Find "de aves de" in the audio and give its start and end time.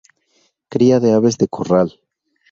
0.99-1.47